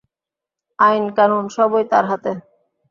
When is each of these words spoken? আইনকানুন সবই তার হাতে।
আইনকানুন 0.79 1.45
সবই 1.55 1.83
তার 1.91 2.05
হাতে। 2.11 2.31